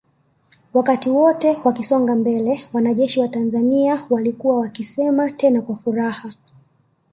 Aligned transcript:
Wakati 0.73 1.09
wote 1.09 1.57
wakisonga 1.63 2.15
mbele 2.15 2.61
wanajeshi 2.73 3.19
wa 3.19 3.27
Tanzania 3.27 4.05
walikuwa 4.09 4.59
wakisema 4.59 5.31
tena 5.31 5.61
kwa 5.61 5.75
furaha 5.75 6.33